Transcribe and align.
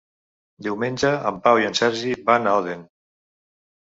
Diumenge 0.67 1.11
en 1.31 1.37
Pau 1.45 1.61
i 1.65 1.67
en 1.67 1.77
Sergi 1.81 2.17
van 2.31 2.51
a 2.53 2.59
Odèn. 2.63 2.87